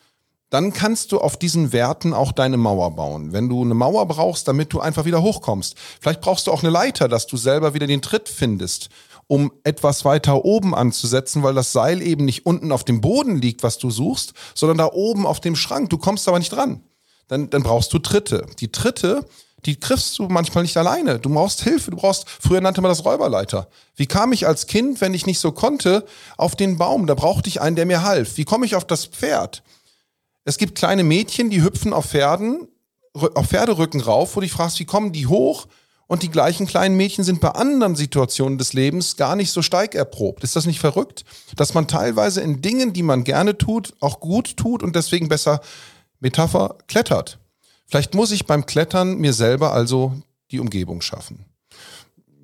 dann 0.50 0.72
kannst 0.72 1.12
du 1.12 1.20
auf 1.20 1.36
diesen 1.36 1.72
Werten 1.72 2.12
auch 2.12 2.32
deine 2.32 2.56
Mauer 2.56 2.94
bauen. 2.96 3.32
Wenn 3.32 3.48
du 3.48 3.62
eine 3.62 3.74
Mauer 3.74 4.06
brauchst, 4.06 4.48
damit 4.48 4.72
du 4.72 4.80
einfach 4.80 5.04
wieder 5.04 5.22
hochkommst. 5.22 5.76
Vielleicht 6.00 6.20
brauchst 6.20 6.46
du 6.46 6.52
auch 6.52 6.62
eine 6.62 6.70
Leiter, 6.70 7.08
dass 7.08 7.26
du 7.26 7.36
selber 7.36 7.72
wieder 7.72 7.86
den 7.86 8.02
Tritt 8.02 8.28
findest 8.28 8.90
um 9.30 9.52
etwas 9.62 10.04
weiter 10.04 10.44
oben 10.44 10.74
anzusetzen, 10.74 11.44
weil 11.44 11.54
das 11.54 11.70
Seil 11.70 12.02
eben 12.02 12.24
nicht 12.24 12.46
unten 12.46 12.72
auf 12.72 12.82
dem 12.82 13.00
Boden 13.00 13.40
liegt, 13.40 13.62
was 13.62 13.78
du 13.78 13.88
suchst, 13.88 14.32
sondern 14.56 14.78
da 14.78 14.90
oben 14.92 15.24
auf 15.24 15.38
dem 15.38 15.54
Schrank. 15.54 15.88
Du 15.88 15.98
kommst 15.98 16.26
aber 16.26 16.40
nicht 16.40 16.50
dran. 16.50 16.82
Dann, 17.28 17.48
dann 17.48 17.62
brauchst 17.62 17.92
du 17.92 18.00
Tritte. 18.00 18.44
Die 18.58 18.72
Tritte, 18.72 19.24
die 19.66 19.78
kriegst 19.78 20.18
du 20.18 20.24
manchmal 20.24 20.64
nicht 20.64 20.76
alleine. 20.76 21.20
Du 21.20 21.30
brauchst 21.30 21.62
Hilfe. 21.62 21.92
Du 21.92 21.96
brauchst, 21.96 22.28
früher 22.28 22.60
nannte 22.60 22.80
man 22.80 22.88
das 22.88 23.04
Räuberleiter. 23.04 23.68
Wie 23.94 24.06
kam 24.06 24.32
ich 24.32 24.48
als 24.48 24.66
Kind, 24.66 25.00
wenn 25.00 25.14
ich 25.14 25.26
nicht 25.26 25.38
so 25.38 25.52
konnte, 25.52 26.04
auf 26.36 26.56
den 26.56 26.76
Baum? 26.76 27.06
Da 27.06 27.14
brauchte 27.14 27.48
ich 27.48 27.60
einen, 27.60 27.76
der 27.76 27.86
mir 27.86 28.02
half. 28.02 28.36
Wie 28.36 28.44
komme 28.44 28.66
ich 28.66 28.74
auf 28.74 28.84
das 28.84 29.06
Pferd? 29.06 29.62
Es 30.44 30.58
gibt 30.58 30.74
kleine 30.74 31.04
Mädchen, 31.04 31.50
die 31.50 31.62
hüpfen 31.62 31.92
auf 31.92 32.06
Pferden, 32.06 32.68
auf 33.12 33.46
Pferderücken 33.48 34.00
rauf, 34.00 34.34
wo 34.34 34.40
du 34.40 34.44
dich 34.44 34.52
fragst, 34.52 34.78
wie 34.80 34.84
kommen 34.84 35.12
die 35.12 35.26
hoch? 35.26 35.66
Und 36.06 36.24
die 36.24 36.30
gleichen 36.30 36.66
kleinen 36.66 36.96
Mädchen 36.96 37.22
sind 37.22 37.40
bei 37.40 37.50
anderen 37.50 37.94
Situationen 37.94 38.58
des 38.58 38.72
Lebens 38.72 39.16
gar 39.16 39.36
nicht 39.36 39.52
so 39.52 39.62
steigerprobt. 39.62 40.42
Ist 40.42 40.56
das 40.56 40.66
nicht 40.66 40.80
verrückt? 40.80 41.24
Dass 41.54 41.74
man 41.74 41.86
teilweise 41.86 42.40
in 42.40 42.62
Dingen, 42.62 42.92
die 42.92 43.04
man 43.04 43.22
gerne 43.22 43.56
tut, 43.56 43.94
auch 44.00 44.18
gut 44.18 44.56
tut 44.56 44.82
und 44.82 44.96
deswegen 44.96 45.28
besser 45.28 45.60
Metapher 46.18 46.78
klettert. 46.88 47.38
Vielleicht 47.86 48.14
muss 48.14 48.32
ich 48.32 48.46
beim 48.46 48.66
Klettern 48.66 49.18
mir 49.18 49.32
selber 49.32 49.72
also 49.72 50.14
die 50.50 50.58
Umgebung 50.58 51.00
schaffen. 51.00 51.44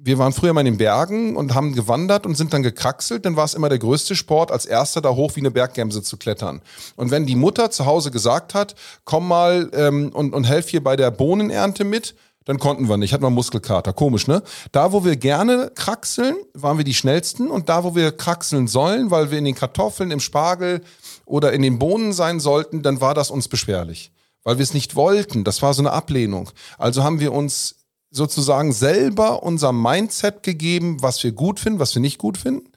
Wir 0.06 0.18
waren 0.18 0.32
früher 0.32 0.52
mal 0.52 0.60
in 0.60 0.66
den 0.66 0.76
Bergen 0.78 1.34
und 1.34 1.52
haben 1.52 1.74
gewandert 1.74 2.26
und 2.26 2.36
sind 2.36 2.52
dann 2.52 2.62
gekraxelt. 2.62 3.24
Dann 3.24 3.34
war 3.34 3.44
es 3.44 3.54
immer 3.54 3.68
der 3.68 3.80
größte 3.80 4.14
Sport, 4.14 4.52
als 4.52 4.64
erster 4.64 5.00
da 5.00 5.10
hoch 5.10 5.34
wie 5.34 5.40
eine 5.40 5.50
Berggemse 5.50 6.00
zu 6.00 6.16
klettern. 6.16 6.62
Und 6.94 7.10
wenn 7.10 7.26
die 7.26 7.34
Mutter 7.34 7.72
zu 7.72 7.86
Hause 7.86 8.12
gesagt 8.12 8.54
hat, 8.54 8.76
komm 9.02 9.26
mal 9.26 9.68
ähm, 9.72 10.10
und, 10.14 10.32
und 10.32 10.44
helf 10.44 10.68
hier 10.68 10.84
bei 10.84 10.94
der 10.94 11.10
Bohnenernte 11.10 11.82
mit, 11.82 12.14
dann 12.44 12.60
konnten 12.60 12.88
wir 12.88 12.96
nicht, 12.96 13.12
hatten 13.12 13.24
wir 13.24 13.30
Muskelkater. 13.30 13.92
Komisch, 13.92 14.28
ne? 14.28 14.44
Da, 14.70 14.92
wo 14.92 15.04
wir 15.04 15.16
gerne 15.16 15.72
kraxeln, 15.74 16.36
waren 16.54 16.78
wir 16.78 16.84
die 16.84 16.94
schnellsten 16.94 17.50
und 17.50 17.68
da, 17.68 17.82
wo 17.82 17.96
wir 17.96 18.12
kraxeln 18.12 18.68
sollen, 18.68 19.10
weil 19.10 19.32
wir 19.32 19.38
in 19.38 19.44
den 19.44 19.56
Kartoffeln, 19.56 20.12
im 20.12 20.20
Spargel 20.20 20.82
oder 21.24 21.52
in 21.52 21.62
den 21.62 21.80
Bohnen 21.80 22.12
sein 22.12 22.38
sollten, 22.38 22.82
dann 22.84 23.00
war 23.00 23.14
das 23.14 23.32
uns 23.32 23.48
beschwerlich, 23.48 24.12
weil 24.44 24.58
wir 24.58 24.62
es 24.62 24.72
nicht 24.72 24.94
wollten. 24.94 25.42
Das 25.42 25.62
war 25.62 25.74
so 25.74 25.82
eine 25.82 25.90
Ablehnung. 25.90 26.48
Also 26.78 27.02
haben 27.02 27.18
wir 27.18 27.32
uns 27.32 27.85
sozusagen 28.10 28.72
selber 28.72 29.42
unser 29.42 29.72
Mindset 29.72 30.42
gegeben, 30.42 31.02
was 31.02 31.22
wir 31.22 31.32
gut 31.32 31.60
finden, 31.60 31.78
was 31.78 31.94
wir 31.94 32.02
nicht 32.02 32.18
gut 32.18 32.38
finden. 32.38 32.70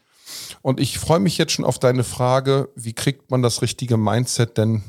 Und 0.61 0.79
ich 0.79 0.99
freue 0.99 1.19
mich 1.19 1.37
jetzt 1.37 1.53
schon 1.53 1.65
auf 1.65 1.79
deine 1.79 2.03
Frage, 2.03 2.69
wie 2.75 2.93
kriegt 2.93 3.31
man 3.31 3.41
das 3.41 3.61
richtige 3.61 3.97
Mindset 3.97 4.57
denn 4.57 4.83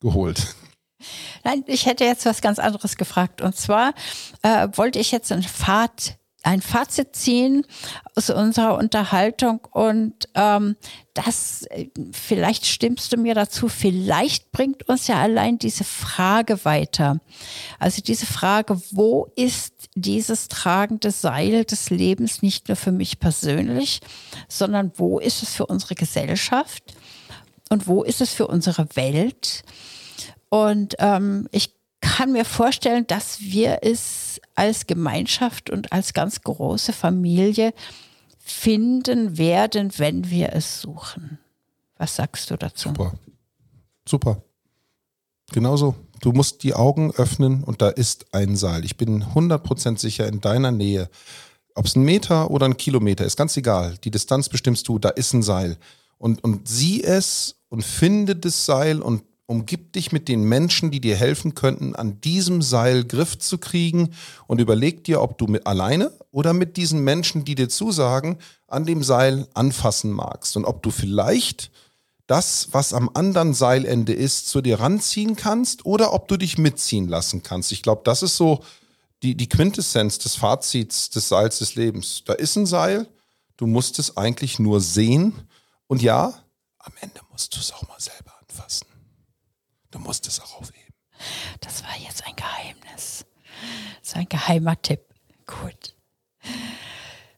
geholt? 0.00 0.54
Nein, 1.44 1.64
ich 1.66 1.86
hätte 1.86 2.04
jetzt 2.04 2.26
was 2.26 2.40
ganz 2.40 2.58
anderes 2.58 2.96
gefragt. 2.96 3.40
Und 3.40 3.56
zwar 3.56 3.94
äh, 4.42 4.68
wollte 4.72 4.98
ich 4.98 5.12
jetzt 5.12 5.30
ein, 5.32 5.42
Fahrt, 5.42 6.18
ein 6.46 6.62
Fazit 6.62 7.16
ziehen 7.16 7.66
aus 8.14 8.30
unserer 8.30 8.78
Unterhaltung 8.78 9.60
und 9.72 10.28
ähm, 10.34 10.76
das, 11.12 11.62
äh, 11.70 11.88
vielleicht 12.12 12.66
stimmst 12.66 13.12
du 13.12 13.16
mir 13.16 13.34
dazu, 13.34 13.68
vielleicht 13.68 14.52
bringt 14.52 14.88
uns 14.88 15.08
ja 15.08 15.20
allein 15.20 15.58
diese 15.58 15.82
Frage 15.82 16.64
weiter. 16.64 17.18
Also 17.80 18.00
diese 18.00 18.26
Frage, 18.26 18.80
wo 18.92 19.26
ist 19.34 19.74
dieses 19.96 20.46
tragende 20.46 21.10
Seil 21.10 21.64
des 21.64 21.90
Lebens 21.90 22.42
nicht 22.42 22.68
nur 22.68 22.76
für 22.76 22.92
mich 22.92 23.18
persönlich, 23.18 24.00
sondern 24.48 24.92
wo 24.94 25.18
ist 25.18 25.42
es 25.42 25.52
für 25.52 25.66
unsere 25.66 25.96
Gesellschaft 25.96 26.94
und 27.70 27.88
wo 27.88 28.04
ist 28.04 28.20
es 28.20 28.32
für 28.32 28.46
unsere 28.46 28.86
Welt? 28.94 29.64
Und 30.48 30.94
ähm, 31.00 31.48
ich 31.50 31.75
kann 32.00 32.32
mir 32.32 32.44
vorstellen, 32.44 33.06
dass 33.06 33.40
wir 33.40 33.80
es 33.82 34.40
als 34.54 34.86
Gemeinschaft 34.86 35.70
und 35.70 35.92
als 35.92 36.12
ganz 36.12 36.42
große 36.42 36.92
Familie 36.92 37.72
finden 38.38 39.38
werden, 39.38 39.92
wenn 39.96 40.30
wir 40.30 40.52
es 40.52 40.80
suchen. 40.80 41.38
Was 41.96 42.16
sagst 42.16 42.50
du 42.50 42.56
dazu? 42.56 42.90
Super. 42.90 43.14
Super. 44.08 44.42
Genauso. 45.52 45.94
Du 46.20 46.32
musst 46.32 46.62
die 46.62 46.74
Augen 46.74 47.12
öffnen 47.12 47.62
und 47.64 47.82
da 47.82 47.88
ist 47.88 48.34
ein 48.34 48.56
Seil. 48.56 48.84
Ich 48.84 48.96
bin 48.96 49.24
100% 49.24 49.98
sicher 49.98 50.26
in 50.26 50.40
deiner 50.40 50.70
Nähe. 50.70 51.10
Ob 51.74 51.86
es 51.86 51.94
ein 51.94 52.04
Meter 52.04 52.50
oder 52.50 52.66
ein 52.66 52.76
Kilometer 52.76 53.24
ist, 53.24 53.36
ganz 53.36 53.56
egal. 53.56 53.98
Die 54.02 54.10
Distanz 54.10 54.48
bestimmst 54.48 54.88
du, 54.88 54.98
da 54.98 55.10
ist 55.10 55.34
ein 55.34 55.42
Seil. 55.42 55.76
Und, 56.18 56.42
und 56.42 56.66
sieh 56.66 57.02
es 57.02 57.56
und 57.68 57.84
finde 57.84 58.34
das 58.34 58.64
Seil 58.64 59.02
und 59.02 59.24
umgib 59.46 59.92
dich 59.92 60.12
mit 60.12 60.28
den 60.28 60.42
Menschen, 60.42 60.90
die 60.90 61.00
dir 61.00 61.16
helfen 61.16 61.54
könnten, 61.54 61.94
an 61.94 62.20
diesem 62.20 62.62
Seil 62.62 63.04
Griff 63.04 63.38
zu 63.38 63.58
kriegen 63.58 64.10
und 64.46 64.60
überleg 64.60 65.04
dir, 65.04 65.22
ob 65.22 65.38
du 65.38 65.46
mit 65.46 65.66
alleine 65.66 66.12
oder 66.32 66.52
mit 66.52 66.76
diesen 66.76 67.04
Menschen, 67.04 67.44
die 67.44 67.54
dir 67.54 67.68
zusagen, 67.68 68.38
an 68.66 68.84
dem 68.84 69.02
Seil 69.04 69.46
anfassen 69.54 70.10
magst 70.10 70.56
und 70.56 70.64
ob 70.64 70.82
du 70.82 70.90
vielleicht 70.90 71.70
das, 72.26 72.68
was 72.72 72.92
am 72.92 73.08
anderen 73.14 73.54
Seilende 73.54 74.12
ist, 74.12 74.48
zu 74.48 74.60
dir 74.60 74.80
ranziehen 74.80 75.36
kannst 75.36 75.86
oder 75.86 76.12
ob 76.12 76.26
du 76.26 76.36
dich 76.36 76.58
mitziehen 76.58 77.06
lassen 77.06 77.44
kannst. 77.44 77.70
Ich 77.70 77.82
glaube, 77.82 78.02
das 78.04 78.24
ist 78.24 78.36
so 78.36 78.64
die, 79.22 79.36
die 79.36 79.48
Quintessenz 79.48 80.18
des 80.18 80.34
Fazits 80.34 81.10
des 81.10 81.28
Seils 81.28 81.60
des 81.60 81.76
Lebens. 81.76 82.22
Da 82.26 82.32
ist 82.32 82.56
ein 82.56 82.66
Seil, 82.66 83.06
du 83.56 83.66
musst 83.68 84.00
es 84.00 84.16
eigentlich 84.16 84.58
nur 84.58 84.80
sehen 84.80 85.34
und 85.86 86.02
ja, 86.02 86.34
am 86.78 86.92
Ende 87.00 87.20
musst 87.30 87.54
du 87.54 87.60
es 87.60 87.72
auch 87.72 87.86
mal 87.86 88.00
selber 88.00 88.32
anfassen. 88.40 88.95
Du 89.96 90.02
musst 90.02 90.28
es 90.28 90.40
auch 90.40 90.60
aufheben. 90.60 90.92
Das 91.60 91.82
war 91.82 91.96
jetzt 91.98 92.22
ein 92.26 92.36
Geheimnis. 92.36 93.24
Ist 94.02 94.14
ein 94.14 94.28
geheimer 94.28 94.80
Tipp. 94.82 95.00
Gut. 95.46 95.96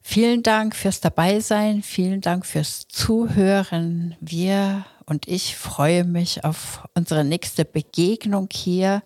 Vielen 0.03 0.43
Dank 0.43 0.75
fürs 0.75 1.01
Dabeisein, 1.01 1.85
vielen 1.85 2.21
Dank 2.21 2.45
fürs 2.45 2.89
Zuhören. 2.89 4.17
Wir 4.21 4.85
und 5.07 5.29
ich 5.29 5.55
freue 5.55 6.03
mich 6.03 6.45
auf 6.45 6.85
unsere 6.95 7.23
nächste 7.23 7.65
Begegnung 7.65 8.49
hier 8.51 9.03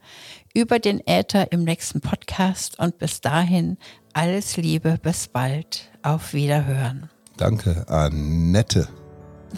über 0.55 0.79
den 0.79 1.07
Äther 1.07 1.53
im 1.53 1.65
nächsten 1.65 2.01
Podcast 2.01 2.79
und 2.79 2.97
bis 2.97 3.21
dahin 3.21 3.77
alles 4.15 4.57
Liebe, 4.57 4.99
bis 5.03 5.29
bald, 5.29 5.91
auf 6.03 6.33
Wiederhören. 6.33 7.11
Danke, 7.37 7.87
Annette. 7.87 8.89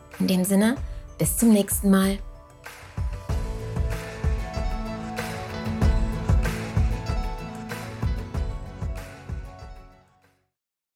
In 0.21 0.27
dem 0.27 0.45
Sinne, 0.45 0.75
bis 1.17 1.35
zum 1.35 1.51
nächsten 1.51 1.89
Mal. 1.89 2.19